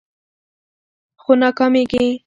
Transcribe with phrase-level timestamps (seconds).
[1.23, 2.05] خو ناکامیږي